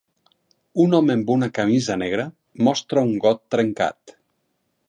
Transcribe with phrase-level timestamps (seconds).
[0.85, 2.27] Un home amb una camisa negra
[2.69, 4.19] mostra un got trencat.